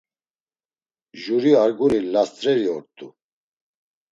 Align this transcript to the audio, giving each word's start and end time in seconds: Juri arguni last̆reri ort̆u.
Juri 1.21 1.51
arguni 1.63 1.99
last̆reri 2.13 2.67
ort̆u. 2.75 3.07